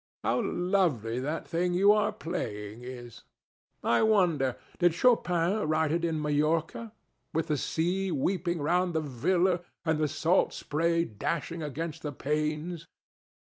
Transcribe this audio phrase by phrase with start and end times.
[0.23, 3.21] How lovely that thing you are playing is!
[3.83, 6.91] I wonder, did Chopin write it at Majorca,
[7.35, 12.87] with the sea weeping round the villa and the salt spray dashing against the panes?